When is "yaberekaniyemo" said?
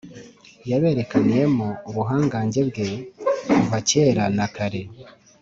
0.69-1.67